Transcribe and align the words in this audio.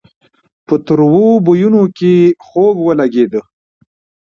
په 0.67 0.75
تروو 0.85 1.27
بويونو 1.45 1.83
کې 1.97 2.13
خوږ 2.47 2.75
ولګېد. 2.83 3.33